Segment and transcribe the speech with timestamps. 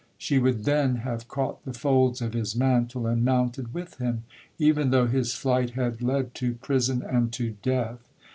[0.17, 4.23] She would then have caught the folds of his mantle, and mounted with him,
[4.57, 8.09] even though his flight had led to prison and to death.